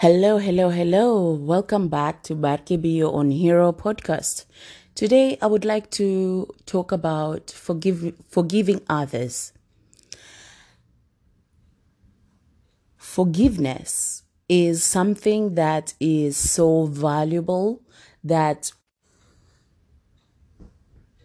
Hello, 0.00 0.38
hello, 0.38 0.70
hello. 0.70 1.32
Welcome 1.32 1.88
back 1.88 2.22
to 2.22 2.36
Barke 2.36 2.80
Be 2.80 2.90
Your 2.90 3.12
Own 3.12 3.32
Hero 3.32 3.72
podcast. 3.72 4.44
Today 4.94 5.36
I 5.42 5.46
would 5.46 5.64
like 5.64 5.90
to 5.98 6.46
talk 6.66 6.92
about 6.92 7.50
forgive, 7.50 8.14
forgiving 8.28 8.80
others. 8.88 9.52
Forgiveness 12.96 14.22
is 14.48 14.84
something 14.84 15.56
that 15.56 15.94
is 15.98 16.36
so 16.36 16.84
valuable 16.84 17.82
that 18.22 18.70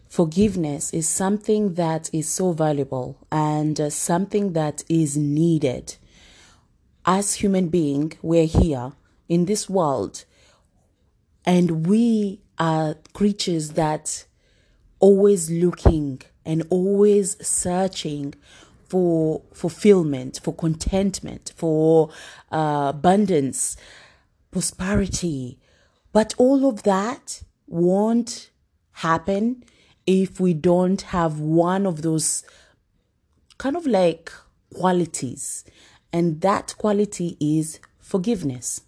forgiveness 0.08 0.92
is 0.92 1.08
something 1.08 1.74
that 1.74 2.10
is 2.12 2.28
so 2.28 2.50
valuable 2.50 3.18
and 3.30 3.80
uh, 3.80 3.88
something 3.88 4.52
that 4.54 4.82
is 4.88 5.16
needed 5.16 5.94
as 7.06 7.34
human 7.34 7.68
being, 7.68 8.12
we're 8.22 8.46
here 8.46 8.92
in 9.28 9.44
this 9.44 9.68
world 9.68 10.24
and 11.44 11.86
we 11.86 12.40
are 12.58 12.96
creatures 13.12 13.70
that 13.70 14.24
always 14.98 15.50
looking 15.50 16.22
and 16.44 16.62
always 16.70 17.36
searching 17.46 18.34
for 18.88 19.42
fulfillment, 19.52 20.40
for 20.42 20.54
contentment, 20.54 21.52
for 21.56 22.10
uh, 22.52 22.92
abundance, 22.94 23.76
prosperity. 24.50 25.58
But 26.12 26.34
all 26.38 26.68
of 26.68 26.84
that 26.84 27.42
won't 27.66 28.50
happen 28.92 29.64
if 30.06 30.38
we 30.38 30.54
don't 30.54 31.00
have 31.02 31.40
one 31.40 31.86
of 31.86 32.02
those 32.02 32.44
kind 33.58 33.76
of 33.76 33.86
like 33.86 34.30
qualities 34.72 35.64
and 36.14 36.40
that 36.42 36.76
quality 36.78 37.36
is 37.40 37.80
forgiveness. 37.98 38.82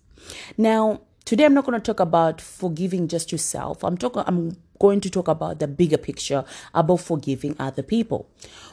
Now, 0.56 1.00
today 1.24 1.44
I'm 1.44 1.54
not 1.54 1.66
going 1.66 1.78
to 1.78 1.84
talk 1.84 1.98
about 1.98 2.40
forgiving 2.40 3.08
just 3.08 3.32
yourself. 3.32 3.82
I'm 3.82 3.98
talking 3.98 4.22
I'm 4.26 4.56
going 4.78 5.00
to 5.00 5.10
talk 5.10 5.26
about 5.26 5.58
the 5.58 5.66
bigger 5.66 5.98
picture 5.98 6.44
about 6.72 7.00
forgiving 7.00 7.56
other 7.58 7.82
people. 7.82 8.30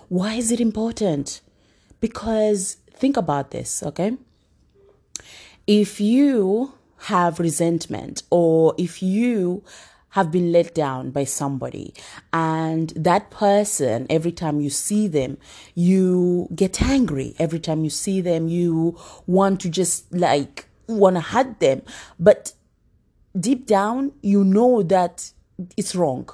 Why 0.07 0.35
is 0.35 0.51
it 0.51 0.61
important? 0.61 1.41
Because 1.99 2.77
think 2.93 3.17
about 3.17 3.49
this, 3.49 3.81
okay? 3.81 4.17
If 5.65 5.99
you 5.99 6.73
have 7.09 7.39
resentment 7.39 8.21
or 8.29 8.75
if 8.77 9.01
you 9.01 9.63
have 10.13 10.29
been 10.29 10.51
let 10.51 10.75
down 10.75 11.09
by 11.09 11.23
somebody. 11.23 11.91
And 12.31 12.91
that 12.95 13.31
person 13.31 14.05
every 14.11 14.31
time 14.31 14.61
you 14.61 14.69
see 14.69 15.07
them 15.07 15.39
you 15.73 16.47
get 16.53 16.83
angry. 16.83 17.33
Every 17.39 17.59
time 17.59 17.83
you 17.83 17.89
see 17.89 18.21
them 18.21 18.47
you 18.47 18.95
want 19.25 19.59
to 19.61 19.69
just 19.69 20.13
like 20.13 20.67
want 20.87 21.15
to 21.15 21.21
hurt 21.21 21.59
them. 21.59 21.81
But 22.19 22.53
deep 23.39 23.65
down 23.65 24.11
you 24.21 24.43
know 24.43 24.83
that 24.83 25.31
it's 25.77 25.95
wrong 25.95 26.29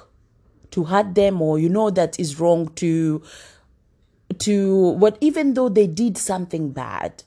to 0.72 0.84
hurt 0.84 1.14
them 1.14 1.40
or 1.40 1.58
you 1.58 1.70
know 1.70 1.88
that 1.88 2.20
it's 2.20 2.38
wrong 2.38 2.68
to 2.74 3.22
to 4.38 4.90
what 4.90 5.16
even 5.22 5.54
though 5.54 5.70
they 5.70 5.86
did 5.86 6.18
something 6.18 6.70
bad 6.70 7.24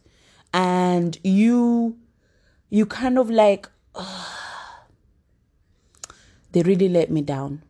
and 0.54 1.18
you 1.24 1.98
you 2.70 2.86
kind 2.86 3.18
of 3.18 3.32
like 3.32 3.68
they 6.54 6.64
really 6.64 6.90
let 6.90 7.12
me 7.12 7.22
down. 7.22 7.62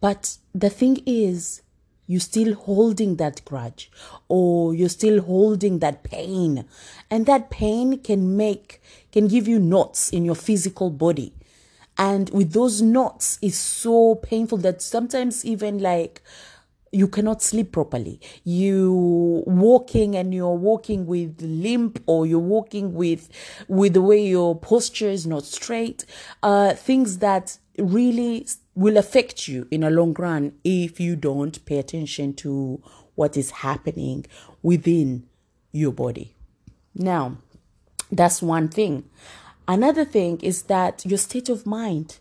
But 0.00 0.36
the 0.54 0.70
thing 0.70 1.02
is, 1.06 1.62
you're 2.06 2.20
still 2.20 2.54
holding 2.54 3.16
that 3.16 3.44
grudge 3.44 3.90
or 4.28 4.74
you're 4.74 4.88
still 4.88 5.22
holding 5.22 5.80
that 5.80 6.02
pain. 6.04 6.64
And 7.10 7.26
that 7.26 7.50
pain 7.50 7.98
can 7.98 8.36
make, 8.36 8.80
can 9.12 9.28
give 9.28 9.48
you 9.48 9.58
knots 9.58 10.10
in 10.10 10.24
your 10.24 10.34
physical 10.34 10.90
body. 10.90 11.32
And 11.98 12.30
with 12.30 12.52
those 12.52 12.82
knots, 12.82 13.38
it's 13.40 13.56
so 13.56 14.16
painful 14.16 14.58
that 14.58 14.82
sometimes 14.82 15.44
even 15.44 15.78
like, 15.78 16.22
you 16.96 17.06
cannot 17.06 17.42
sleep 17.42 17.72
properly. 17.72 18.18
You 18.44 19.44
walking 19.46 20.16
and 20.16 20.32
you're 20.32 20.54
walking 20.54 21.06
with 21.06 21.42
limp 21.42 22.02
or 22.06 22.26
you're 22.26 22.38
walking 22.38 22.94
with 22.94 23.28
with 23.68 23.92
the 23.92 24.00
way 24.00 24.26
your 24.26 24.58
posture 24.58 25.10
is 25.10 25.26
not 25.26 25.44
straight. 25.44 26.06
Uh, 26.42 26.72
things 26.72 27.18
that 27.18 27.58
really 27.78 28.46
will 28.74 28.96
affect 28.96 29.46
you 29.46 29.68
in 29.70 29.84
a 29.84 29.90
long 29.90 30.14
run 30.14 30.54
if 30.64 30.98
you 30.98 31.16
don't 31.16 31.62
pay 31.66 31.78
attention 31.78 32.32
to 32.34 32.82
what 33.14 33.36
is 33.36 33.50
happening 33.50 34.24
within 34.62 35.26
your 35.72 35.92
body. 35.92 36.34
Now, 36.94 37.36
that's 38.10 38.40
one 38.40 38.68
thing. 38.68 39.04
Another 39.68 40.04
thing 40.06 40.40
is 40.40 40.62
that 40.62 41.04
your 41.04 41.18
state 41.18 41.50
of 41.50 41.66
mind. 41.66 42.20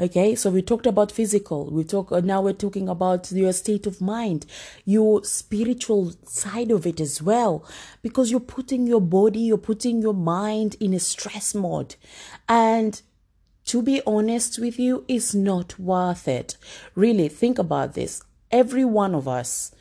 Okay, 0.00 0.34
so 0.34 0.48
we 0.48 0.62
talked 0.62 0.86
about 0.86 1.12
physical. 1.12 1.70
We 1.70 1.84
talk 1.84 2.12
uh, 2.12 2.20
now. 2.20 2.40
We're 2.40 2.54
talking 2.54 2.88
about 2.88 3.30
your 3.30 3.52
state 3.52 3.86
of 3.86 4.00
mind, 4.00 4.46
your 4.86 5.22
spiritual 5.22 6.14
side 6.24 6.70
of 6.70 6.86
it 6.86 6.98
as 6.98 7.20
well, 7.20 7.64
because 8.00 8.30
you're 8.30 8.40
putting 8.40 8.86
your 8.86 9.02
body, 9.02 9.40
you're 9.40 9.58
putting 9.58 10.00
your 10.00 10.14
mind 10.14 10.76
in 10.80 10.94
a 10.94 10.98
stress 10.98 11.54
mode, 11.54 11.96
and 12.48 13.02
to 13.66 13.82
be 13.82 14.00
honest 14.06 14.58
with 14.58 14.78
you, 14.78 15.04
it's 15.08 15.34
not 15.34 15.78
worth 15.78 16.26
it. 16.26 16.56
Really, 16.94 17.28
think 17.28 17.58
about 17.58 17.92
this. 17.92 18.22
Every 18.50 18.86
one 18.86 19.14
of 19.14 19.28
us 19.28 19.72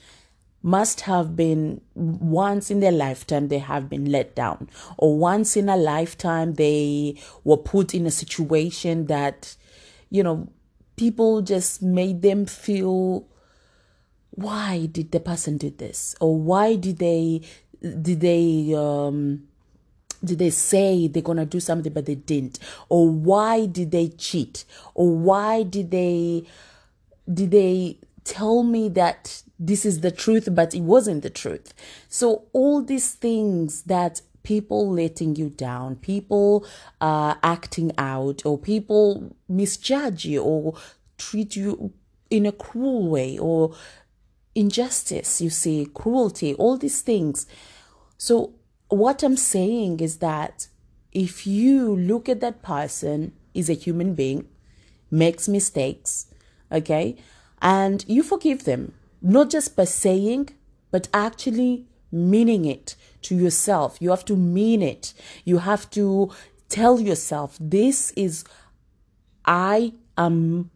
must 0.61 1.01
have 1.01 1.35
been 1.35 1.81
once 1.95 2.69
in 2.69 2.81
their 2.81 2.91
lifetime 2.91 3.47
they 3.47 3.57
have 3.57 3.89
been 3.89 4.11
let 4.11 4.35
down 4.35 4.69
or 4.95 5.17
once 5.17 5.57
in 5.57 5.67
a 5.67 5.75
lifetime 5.75 6.53
they 6.53 7.15
were 7.43 7.57
put 7.57 7.95
in 7.95 8.05
a 8.05 8.11
situation 8.11 9.07
that 9.07 9.55
you 10.11 10.21
know 10.21 10.47
people 10.95 11.41
just 11.41 11.81
made 11.81 12.21
them 12.21 12.45
feel 12.45 13.25
why 14.31 14.87
did 14.91 15.11
the 15.11 15.19
person 15.19 15.57
do 15.57 15.69
this? 15.69 16.15
Or 16.19 16.37
why 16.37 16.75
did 16.75 16.97
they 16.97 17.41
did 17.81 18.21
they 18.21 18.73
um 18.75 19.47
did 20.23 20.37
they 20.37 20.51
say 20.51 21.07
they're 21.07 21.23
to 21.23 21.45
do 21.45 21.59
something 21.59 21.91
but 21.91 22.05
they 22.05 22.15
didn't? 22.15 22.59
Or 22.89 23.09
why 23.09 23.65
did 23.65 23.91
they 23.91 24.09
cheat? 24.09 24.65
Or 24.93 25.09
why 25.15 25.63
did 25.63 25.91
they 25.91 26.43
did 27.31 27.51
they 27.51 27.97
tell 28.23 28.63
me 28.63 28.89
that 28.89 29.41
this 29.59 29.85
is 29.85 30.01
the 30.01 30.11
truth 30.11 30.47
but 30.51 30.73
it 30.73 30.81
wasn't 30.81 31.23
the 31.23 31.29
truth? 31.29 31.73
So 32.07 32.45
all 32.53 32.81
these 32.81 33.13
things 33.13 33.83
that 33.83 34.21
people 34.43 34.91
letting 34.91 35.35
you 35.35 35.49
down 35.49 35.95
people 35.95 36.65
uh 36.99 37.35
acting 37.43 37.91
out 37.97 38.45
or 38.45 38.57
people 38.57 39.35
misjudge 39.47 40.25
you 40.25 40.41
or 40.41 40.73
treat 41.17 41.55
you 41.55 41.93
in 42.29 42.45
a 42.45 42.51
cruel 42.51 43.07
way 43.07 43.37
or 43.37 43.75
injustice 44.55 45.41
you 45.41 45.49
see 45.49 45.87
cruelty 45.93 46.53
all 46.55 46.77
these 46.77 47.01
things. 47.01 47.45
So 48.17 48.53
what 48.89 49.23
I'm 49.23 49.37
saying 49.37 49.99
is 50.01 50.17
that 50.17 50.67
if 51.11 51.47
you 51.47 51.95
look 51.95 52.27
at 52.27 52.41
that 52.41 52.61
person 52.61 53.33
is 53.53 53.69
a 53.69 53.73
human 53.73 54.13
being, 54.13 54.47
makes 55.09 55.47
mistakes, 55.47 56.27
okay, 56.71 57.15
and 57.61 58.03
you 58.07 58.23
forgive 58.23 58.65
them, 58.65 58.93
not 59.21 59.49
just 59.49 59.75
by 59.75 59.85
saying, 59.85 60.49
but 60.89 61.07
actually 61.13 61.87
meaning 62.11 62.65
it 62.65 62.95
to 63.23 63.35
yourself. 63.35 63.97
You 63.99 64.09
have 64.09 64.25
to 64.25 64.35
mean 64.35 64.81
it. 64.81 65.13
You 65.45 65.59
have 65.59 65.89
to 65.91 66.31
tell 66.69 66.99
yourself, 66.99 67.57
this 67.59 68.11
is, 68.11 68.43
I 69.45 69.93
am 70.17 70.71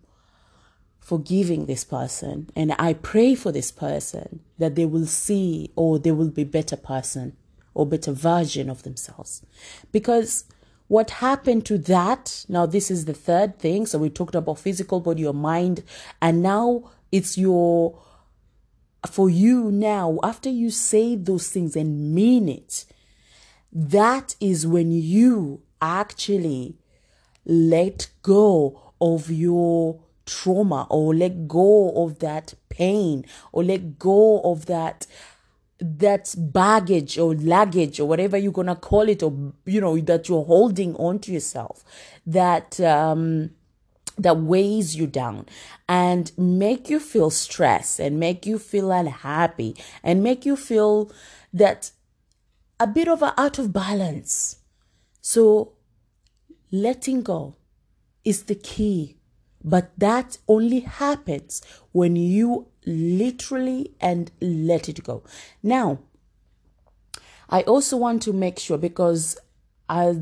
forgiving 1.00 1.68
this 1.68 1.84
person 1.84 2.50
and 2.56 2.76
I 2.80 2.94
pray 2.94 3.36
for 3.36 3.52
this 3.52 3.72
person 3.72 4.40
that 4.58 4.76
they 4.76 4.86
will 4.86 5.06
see 5.06 5.72
or 5.76 6.00
they 6.00 6.12
will 6.12 6.32
be 6.32 6.44
better 6.44 6.76
person 6.76 7.38
or 7.76 7.86
better 7.86 8.12
version 8.12 8.70
of 8.70 8.84
themselves. 8.84 9.46
Because 9.92 10.46
what 10.88 11.10
happened 11.12 11.66
to 11.68 11.78
that, 11.78 12.46
now 12.48 12.66
this 12.66 12.90
is 12.90 13.06
the 13.06 13.14
third 13.14 13.60
thing. 13.60 13.86
So 13.86 14.00
we 14.00 14.10
talked 14.10 14.36
about 14.36 14.60
physical 14.60 15.00
body, 15.00 15.22
your 15.22 15.34
mind, 15.34 15.84
and 16.22 16.42
now 16.42 16.90
it's 17.12 17.38
your, 17.38 18.00
for 19.06 19.30
you 19.30 19.72
now, 19.72 20.20
after 20.24 20.50
you 20.50 20.70
say 20.70 21.16
those 21.16 21.50
things 21.50 21.76
and 21.76 22.14
mean 22.14 22.50
it, 22.50 22.86
that 23.72 24.36
is 24.40 24.66
when 24.66 24.92
you 24.92 25.62
actually 25.82 26.78
let 27.46 28.08
go 28.22 28.94
of 29.02 29.30
your 29.30 30.00
trauma 30.26 30.88
or 30.90 31.14
let 31.14 31.48
go 31.48 31.92
of 32.04 32.20
that 32.20 32.54
pain 32.70 33.26
or 33.52 33.64
let 33.64 34.00
go 34.00 34.42
of 34.42 34.66
that 34.66 35.06
that 35.80 36.34
baggage 36.38 37.18
or 37.18 37.36
luggage 37.36 38.00
or 38.00 38.08
whatever 38.08 38.38
you're 38.38 38.52
gonna 38.52 38.76
call 38.76 39.10
it, 39.10 39.22
or 39.22 39.54
you 39.66 39.82
know 39.82 39.98
that 40.00 40.30
you're 40.30 40.46
holding 40.46 40.96
onto 40.96 41.32
yourself, 41.32 41.84
that 42.26 42.80
um, 42.80 43.52
that 44.18 44.38
weighs 44.38 44.96
you 44.96 45.08
down 45.08 45.46
and 45.88 46.32
make 46.38 46.90
you 46.90 47.00
feel 47.00 47.30
stressed 47.30 48.00
and 48.00 48.20
make 48.20 48.46
you 48.46 48.58
feel 48.58 48.92
unhappy 48.92 49.76
and 50.04 50.24
make 50.24 50.46
you 50.46 50.56
feel 50.56 51.12
that 51.54 51.92
a 52.80 52.88
bit 52.88 53.08
of 53.08 53.22
a 53.22 53.34
out 53.40 53.60
of 53.60 53.74
balance. 53.74 54.58
So, 55.22 55.74
letting 56.72 57.24
go 57.24 57.56
is 58.24 58.44
the 58.44 58.56
key, 58.56 59.18
but 59.64 59.92
that 59.98 60.38
only 60.48 60.82
happens 60.82 61.62
when 61.92 62.16
you 62.16 62.68
literally 62.86 63.96
and 64.00 64.32
let 64.42 64.90
it 64.90 65.04
go. 65.04 65.24
Now, 65.64 66.00
I 67.50 67.62
also 67.62 67.98
want 67.98 68.22
to 68.24 68.34
make 68.34 68.60
sure 68.60 68.78
because 68.78 69.38
I, 69.88 70.16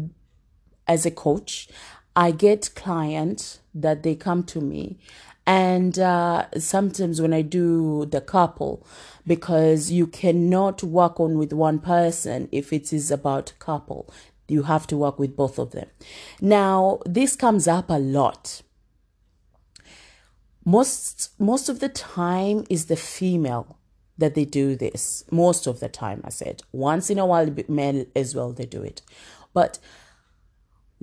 as 0.87 1.05
a 1.05 1.11
coach, 1.11 1.69
I 2.15 2.31
get 2.31 2.71
clients 2.75 3.59
that 3.73 4.03
they 4.03 4.15
come 4.15 4.43
to 4.43 4.61
me 4.61 4.99
and 5.45 5.99
uh, 5.99 6.45
sometimes 6.57 7.21
when 7.21 7.33
I 7.33 7.41
do 7.41 8.05
the 8.05 8.21
couple, 8.21 8.85
because 9.27 9.91
you 9.91 10.07
cannot 10.07 10.83
work 10.83 11.19
on 11.19 11.37
with 11.37 11.51
one 11.51 11.79
person 11.79 12.47
if 12.51 12.71
it 12.71 12.93
is 12.93 13.11
about 13.11 13.53
couple, 13.59 14.09
you 14.47 14.63
have 14.63 14.87
to 14.87 14.97
work 14.97 15.19
with 15.19 15.35
both 15.35 15.59
of 15.59 15.71
them. 15.71 15.89
Now, 16.39 16.99
this 17.05 17.35
comes 17.35 17.67
up 17.67 17.89
a 17.89 17.99
lot. 17.99 18.61
Most 20.65 21.31
most 21.39 21.67
of 21.67 21.81
the 21.81 21.89
time 21.89 22.63
is 22.69 22.85
the 22.85 22.95
female 22.95 23.77
that 24.17 24.33
they 24.33 24.45
do 24.45 24.77
this. 24.77 25.25
Most 25.29 25.67
of 25.67 25.81
the 25.81 25.89
time, 25.89 26.21
I 26.23 26.29
said. 26.29 26.63
Once 26.71 27.09
in 27.09 27.19
a 27.19 27.25
while, 27.25 27.53
men 27.67 28.07
as 28.15 28.33
well 28.33 28.53
they 28.53 28.65
do 28.65 28.81
it, 28.81 29.01
but 29.53 29.77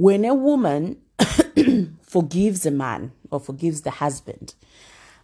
when 0.01 0.25
a 0.25 0.33
woman 0.33 0.97
forgives 2.01 2.65
a 2.65 2.71
man 2.71 3.13
or 3.31 3.39
forgives 3.39 3.83
the 3.83 3.91
husband 3.91 4.55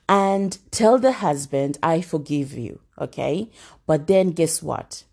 and 0.07 0.59
tell 0.71 0.99
the 0.99 1.13
husband, 1.13 1.79
I 1.83 2.03
forgive 2.03 2.53
you, 2.53 2.81
okay? 3.01 3.51
But 3.87 4.07
then 4.07 4.33
guess 4.33 4.63
what? 4.63 5.05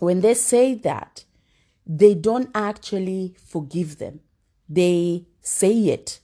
When 0.00 0.22
they 0.22 0.34
say 0.34 0.74
that, 0.74 1.22
they 1.86 2.14
don't 2.14 2.50
actually 2.52 3.36
forgive 3.46 3.98
them. 3.98 4.18
They 4.68 5.26
say 5.40 5.74
it. 5.90 6.18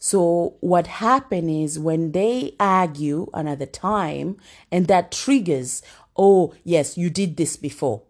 So 0.00 0.56
what 0.58 0.88
happened 0.88 1.48
is 1.48 1.78
when 1.78 2.10
they 2.10 2.56
argue 2.58 3.30
another 3.32 3.66
time 3.66 4.36
and 4.72 4.88
that 4.88 5.12
triggers, 5.12 5.80
oh, 6.16 6.54
yes, 6.64 6.98
you 6.98 7.08
did 7.08 7.36
this 7.36 7.56
before. 7.56 8.02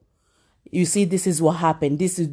You 0.70 0.86
see, 0.86 1.04
this 1.04 1.26
is 1.26 1.42
what 1.42 1.56
happened. 1.56 1.98
This 1.98 2.18
is 2.18 2.28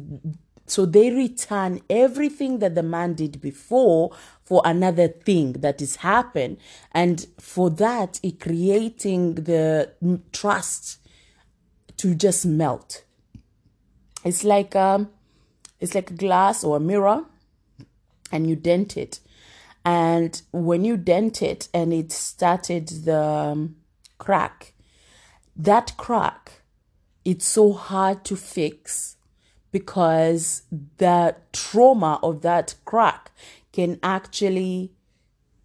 so 0.70 0.86
they 0.86 1.10
return 1.10 1.80
everything 1.90 2.58
that 2.58 2.74
the 2.74 2.82
man 2.82 3.14
did 3.14 3.40
before 3.40 4.12
for 4.44 4.62
another 4.64 5.08
thing 5.08 5.52
that 5.52 5.82
is 5.82 5.96
happened. 5.96 6.58
And 6.92 7.26
for 7.38 7.70
that, 7.70 8.18
it 8.22 8.40
creating 8.40 9.34
the 9.34 9.92
trust 10.32 10.98
to 11.98 12.14
just 12.14 12.46
melt. 12.46 13.04
It's 14.24 14.44
like 14.44 14.74
um, 14.74 15.10
it's 15.80 15.94
like 15.94 16.10
a 16.10 16.14
glass 16.14 16.64
or 16.64 16.78
a 16.78 16.80
mirror, 16.80 17.24
and 18.32 18.48
you 18.48 18.56
dent 18.56 18.96
it. 18.96 19.20
And 19.84 20.40
when 20.52 20.84
you 20.84 20.96
dent 20.96 21.40
it 21.40 21.68
and 21.72 21.92
it 21.92 22.12
started 22.12 22.88
the 22.88 23.22
um, 23.22 23.76
crack, 24.18 24.74
that 25.56 25.96
crack, 25.96 26.62
it's 27.24 27.46
so 27.46 27.72
hard 27.72 28.24
to 28.24 28.36
fix 28.36 29.16
because 29.70 30.62
the 30.96 31.36
trauma 31.52 32.18
of 32.22 32.42
that 32.42 32.74
crack 32.84 33.30
can 33.72 33.98
actually 34.02 34.92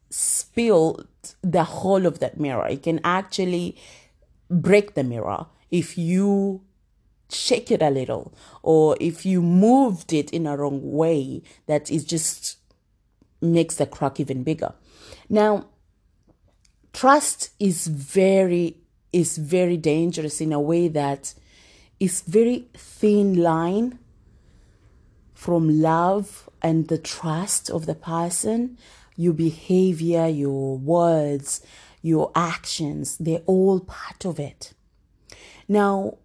spill 0.09 1.05
the 1.41 1.63
whole 1.63 2.05
of 2.05 2.19
that 2.19 2.39
mirror. 2.39 2.67
It 2.67 2.83
can 2.83 2.99
actually 3.03 3.77
break 4.49 4.93
the 4.93 5.03
mirror 5.03 5.47
if 5.71 5.97
you 5.97 6.61
shake 7.29 7.71
it 7.71 7.81
a 7.81 7.89
little 7.89 8.33
or 8.61 8.95
if 8.99 9.25
you 9.25 9.41
moved 9.41 10.13
it 10.13 10.29
in 10.31 10.45
a 10.45 10.55
wrong 10.55 10.79
way 10.91 11.41
that 11.65 11.89
it 11.89 12.05
just 12.07 12.57
makes 13.41 13.75
the 13.75 13.85
crack 13.85 14.19
even 14.19 14.43
bigger. 14.43 14.73
Now, 15.29 15.65
trust 16.93 17.51
is 17.59 17.87
very 17.87 18.77
is 19.11 19.37
very 19.37 19.77
dangerous 19.77 20.41
in 20.41 20.51
a 20.51 20.59
way 20.59 20.87
that 20.87 21.35
is 21.99 22.21
very 22.21 22.67
thin 22.73 23.35
line 23.35 23.99
from 25.33 25.81
love 25.81 26.49
and 26.61 26.87
the 26.87 26.97
trust 26.97 27.69
of 27.69 27.85
the 27.85 27.95
person. 27.95 28.77
Your 29.15 29.33
behavior 29.33 30.27
your 30.27 30.77
words 30.77 31.61
your 32.03 32.31
actions 32.35 33.17
they're 33.17 33.41
all 33.47 33.79
part 33.79 34.25
of 34.25 34.39
it. 34.39 34.73
Now 35.67 36.17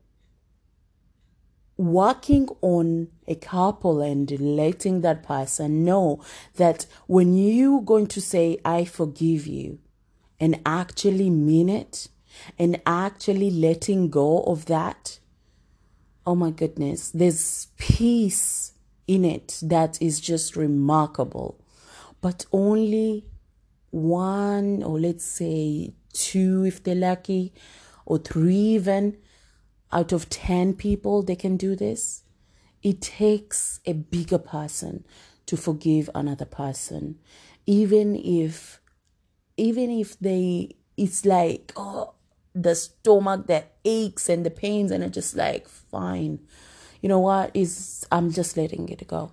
working 1.78 2.48
on 2.60 3.06
a 3.28 3.36
couple 3.36 4.02
and 4.02 4.28
letting 4.40 5.00
that 5.00 5.22
person 5.22 5.84
know 5.84 6.20
that 6.56 6.84
when 7.06 7.36
you're 7.36 7.80
going 7.80 8.08
to 8.08 8.20
say 8.20 8.58
i 8.64 8.84
forgive 8.84 9.46
you 9.46 9.78
and 10.40 10.60
actually 10.66 11.30
mean 11.30 11.68
it 11.68 12.08
and 12.58 12.80
actually 12.84 13.48
letting 13.48 14.10
go 14.10 14.42
of 14.42 14.66
that 14.66 15.20
oh 16.28 16.34
my 16.34 16.50
goodness, 16.50 17.10
there's 17.12 17.68
peace 17.78 18.74
in 19.06 19.24
it 19.24 19.58
that 19.62 19.96
is 20.02 20.20
just 20.20 20.56
remarkable. 20.56 21.58
But 22.20 22.44
only 22.52 23.24
one, 23.88 24.82
or 24.82 25.00
let's 25.00 25.24
say 25.24 25.94
two, 26.12 26.66
if 26.66 26.84
they're 26.84 26.94
lucky, 26.94 27.54
or 28.04 28.18
three 28.18 28.56
even, 28.56 29.16
out 29.90 30.12
of 30.12 30.28
10 30.28 30.74
people, 30.74 31.22
they 31.22 31.34
can 31.34 31.56
do 31.56 31.74
this. 31.74 32.24
It 32.82 33.00
takes 33.00 33.80
a 33.86 33.94
bigger 33.94 34.36
person 34.36 35.06
to 35.46 35.56
forgive 35.56 36.10
another 36.14 36.44
person, 36.44 37.20
even 37.64 38.14
if, 38.14 38.82
even 39.56 39.90
if 39.90 40.18
they, 40.18 40.76
it's 40.94 41.24
like, 41.24 41.72
oh, 41.74 42.12
the 42.54 42.74
stomach 42.74 43.46
that 43.46 43.72
aches 43.84 44.28
and 44.28 44.44
the 44.44 44.50
pains 44.50 44.90
and 44.90 45.04
it's 45.04 45.14
just 45.14 45.36
like 45.36 45.68
fine. 45.68 46.40
You 47.00 47.08
know 47.08 47.20
what? 47.20 47.50
Is 47.54 48.06
i'm 48.10 48.30
just 48.30 48.56
letting 48.56 48.88
it 48.88 49.06
go. 49.06 49.32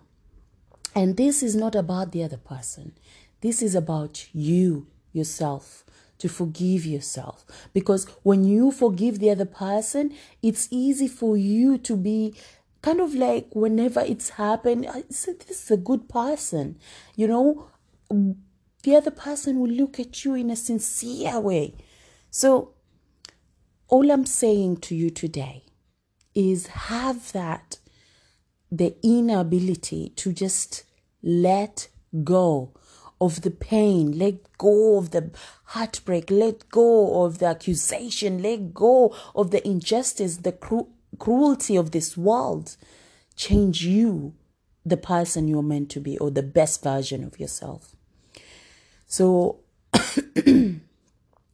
And 0.96 1.18
this 1.18 1.44
is 1.44 1.56
not 1.56 1.76
about 1.76 2.12
the 2.12 2.24
other 2.24 2.38
person. 2.38 2.94
This 3.42 3.62
is 3.62 3.76
about 3.76 4.28
you 4.34 4.88
yourself 5.12 5.84
to 6.20 6.30
forgive 6.30 6.86
yourself. 6.86 7.46
Because 7.74 8.06
when 8.24 8.46
you 8.46 8.72
forgive 8.72 9.20
the 9.20 9.32
other 9.32 9.46
person 9.46 10.14
it's 10.42 10.68
easy 10.72 11.08
for 11.08 11.36
you 11.38 11.78
to 11.80 11.96
be 11.98 12.36
kind 12.82 13.02
of 13.02 13.16
like 13.16 13.48
whenever 13.54 14.02
it's 14.02 14.30
happened 14.30 14.88
this 15.10 15.28
is 15.50 15.72
a 15.72 15.78
good 15.78 16.08
person. 16.08 16.78
You 17.16 17.28
know 17.28 17.68
the 18.84 18.96
other 18.96 19.12
person 19.12 19.60
will 19.60 19.72
look 19.72 20.00
at 20.00 20.24
you 20.24 20.36
in 20.36 20.52
a 20.52 20.56
sincere 20.56 21.40
way. 21.40 21.74
So 22.30 22.75
all 23.88 24.12
I'm 24.12 24.26
saying 24.26 24.78
to 24.78 24.96
you 24.96 25.10
today 25.10 25.64
is 26.34 26.68
have 26.68 27.32
that, 27.34 27.80
the 28.72 28.96
inability 29.04 30.10
to 30.18 30.34
just 30.34 30.84
let 31.22 31.88
go 32.24 32.74
of 33.22 33.42
the 33.42 33.52
pain, 33.52 34.18
let 34.18 34.58
go 34.58 34.98
of 34.98 35.12
the 35.12 35.32
heartbreak, 35.66 36.30
let 36.30 36.70
go 36.70 37.24
of 37.24 37.38
the 37.40 37.46
accusation, 37.46 38.42
let 38.42 38.74
go 38.74 39.16
of 39.36 39.52
the 39.52 39.66
injustice, 39.66 40.38
the 40.38 40.52
cru- 40.52 40.90
cruelty 41.20 41.76
of 41.76 41.92
this 41.92 42.18
world. 42.18 42.76
Change 43.36 43.86
you, 43.86 44.34
the 44.86 44.98
person 44.98 45.48
you're 45.48 45.64
meant 45.64 45.90
to 45.92 46.00
be, 46.00 46.18
or 46.18 46.32
the 46.32 46.44
best 46.44 46.84
version 46.84 47.24
of 47.24 47.40
yourself. 47.40 47.96
So, 49.08 49.60
end 50.46 50.82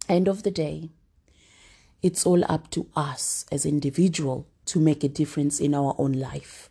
of 0.09 0.43
the 0.43 0.51
day, 0.51 0.89
it's 2.01 2.25
all 2.25 2.43
up 2.49 2.69
to 2.71 2.87
us 2.95 3.45
as 3.51 3.65
individual 3.65 4.47
to 4.65 4.79
make 4.79 5.03
a 5.03 5.09
difference 5.09 5.59
in 5.59 5.73
our 5.73 5.95
own 5.97 6.13
life. 6.13 6.69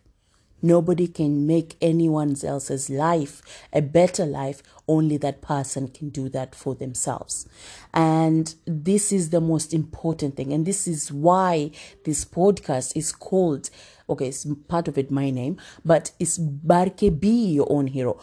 Nobody 0.61 1.07
can 1.07 1.47
make 1.47 1.75
anyone 1.81 2.35
else's 2.43 2.89
life 2.89 3.41
a 3.73 3.81
better 3.81 4.25
life. 4.25 4.61
Only 4.87 5.17
that 5.17 5.41
person 5.41 5.87
can 5.87 6.09
do 6.09 6.29
that 6.29 6.53
for 6.53 6.75
themselves. 6.75 7.47
And 7.93 8.53
this 8.65 9.11
is 9.11 9.31
the 9.31 9.41
most 9.41 9.73
important 9.73 10.35
thing. 10.35 10.53
And 10.53 10.65
this 10.65 10.87
is 10.87 11.11
why 11.11 11.71
this 12.05 12.25
podcast 12.25 12.95
is 12.95 13.11
called, 13.11 13.69
okay, 14.07 14.27
it's 14.27 14.45
part 14.67 14.87
of 14.87 14.97
it 14.97 15.09
my 15.09 15.31
name, 15.31 15.57
but 15.83 16.11
it's 16.19 16.37
Barke 16.37 17.19
Be 17.19 17.53
Your 17.53 17.67
Own 17.71 17.87
Hero. 17.87 18.19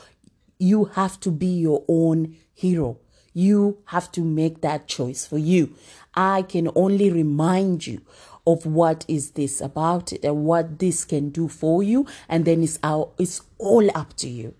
You 0.60 0.86
have 0.86 1.18
to 1.20 1.30
be 1.30 1.46
your 1.46 1.84
own 1.88 2.36
hero. 2.54 2.98
You 3.38 3.78
have 3.86 4.10
to 4.12 4.20
make 4.20 4.62
that 4.62 4.88
choice 4.88 5.24
for 5.24 5.38
you. 5.38 5.74
I 6.14 6.42
can 6.42 6.68
only 6.74 7.10
remind 7.10 7.86
you 7.86 8.00
of 8.46 8.66
what 8.66 9.04
is 9.06 9.32
this 9.32 9.60
about 9.60 10.12
it 10.12 10.24
and 10.24 10.44
what 10.44 10.78
this 10.78 11.04
can 11.04 11.28
do 11.30 11.46
for 11.48 11.82
you 11.82 12.06
and 12.28 12.44
then 12.46 12.62
it's 12.62 12.78
our 12.82 13.10
it's 13.18 13.42
all 13.58 13.86
up 13.94 14.16
to 14.16 14.26
you 14.26 14.54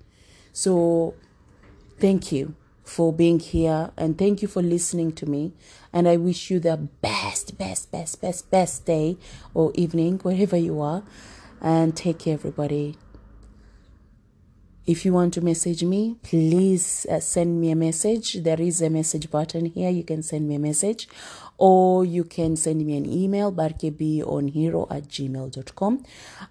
so 0.52 1.14
thank 1.98 2.30
you 2.30 2.54
for 2.84 3.14
being 3.14 3.40
here 3.40 3.90
and 3.96 4.18
thank 4.18 4.42
you 4.42 4.48
for 4.48 4.60
listening 4.60 5.10
to 5.10 5.24
me 5.24 5.54
and 5.90 6.06
i 6.06 6.18
wish 6.18 6.50
you 6.50 6.60
the 6.60 6.76
best 6.76 7.56
best 7.56 7.90
best 7.90 8.20
best 8.20 8.50
best 8.50 8.84
day 8.84 9.16
or 9.54 9.72
evening 9.74 10.18
wherever 10.18 10.56
you 10.56 10.82
are 10.82 11.02
And 11.60 11.96
take 11.96 12.20
care, 12.20 12.34
everybody. 12.34 12.96
If 14.88 15.04
you 15.04 15.12
want 15.12 15.34
to 15.34 15.42
message 15.42 15.84
me, 15.84 16.16
please 16.22 17.06
uh, 17.10 17.20
send 17.20 17.60
me 17.60 17.70
a 17.70 17.76
message. 17.76 18.42
There 18.42 18.58
is 18.58 18.80
a 18.80 18.88
message 18.88 19.30
button 19.30 19.66
here. 19.66 19.90
You 19.90 20.02
can 20.02 20.22
send 20.22 20.48
me 20.48 20.54
a 20.54 20.58
message 20.58 21.06
or 21.58 22.06
you 22.06 22.24
can 22.24 22.56
send 22.56 22.86
me 22.86 22.96
an 22.96 23.04
email, 23.04 23.52
barkebeonhero 23.52 24.90
at 24.90 25.08
gmail.com. 25.08 26.04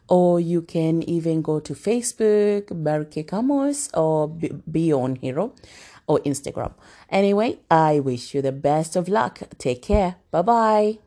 Or 0.07 0.39
you 0.39 0.61
can 0.61 1.01
even 1.09 1.41
go 1.41 1.59
to 1.59 1.73
Facebook, 1.73 2.67
Barke 2.83 3.25
Kamos 3.25 3.89
or 3.97 4.27
Be 4.27 4.93
On 4.93 5.15
Hero 5.15 5.55
or 6.05 6.19
Instagram. 6.19 6.73
Anyway, 7.09 7.57
I 7.71 8.01
wish 8.01 8.35
you 8.35 8.43
the 8.43 8.51
best 8.51 8.95
of 8.95 9.09
luck. 9.09 9.39
Take 9.57 9.81
care. 9.81 10.17
Bye 10.29 10.41
bye. 10.43 10.97